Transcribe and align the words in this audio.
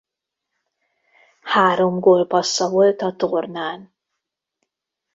Három 1.41 1.99
gólpassza 1.99 2.69
volt 2.69 3.01
a 3.01 3.15
tornán. 3.15 3.93